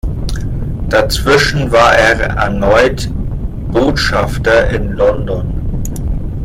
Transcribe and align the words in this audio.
Dazwischen 0.89 1.71
war 1.71 1.95
er 1.95 2.21
erneut 2.29 3.07
Botschafter 3.71 4.67
in 4.71 4.93
London. 4.93 5.83